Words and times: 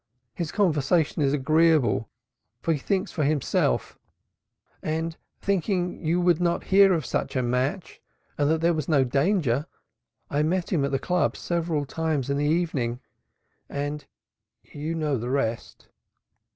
His 0.33 0.51
conversation 0.51 1.21
is 1.21 1.31
agreeable, 1.31 2.09
for 2.59 2.73
he 2.73 2.79
thinks 2.79 3.11
for 3.11 3.23
himself, 3.23 3.99
and 4.81 5.15
deeming 5.45 6.03
thou 6.03 6.19
wouldst 6.21 6.41
not 6.41 6.63
hear 6.63 6.91
of 6.91 7.05
such 7.05 7.35
a 7.35 7.43
match 7.43 8.01
and 8.35 8.49
that 8.49 8.61
there 8.61 8.73
was 8.73 8.89
no 8.89 9.03
danger, 9.03 9.67
I 10.27 10.41
met 10.41 10.73
him 10.73 10.83
at 10.83 10.89
the 10.91 10.97
Club 10.97 11.37
several 11.37 11.85
times 11.85 12.31
in 12.31 12.37
the 12.37 12.45
evening, 12.45 12.99
and 13.69 14.03
and 14.73 14.83
thou 14.83 14.97
knowest 14.97 15.21
the 15.21 15.29
rest." 15.29 15.87